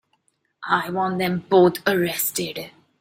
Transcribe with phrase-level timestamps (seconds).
[0.67, 2.71] I want them both arrested.